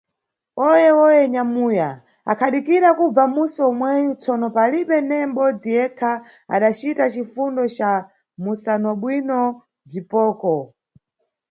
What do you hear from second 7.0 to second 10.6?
cifundo ca mʼmusanobwino bziphoko.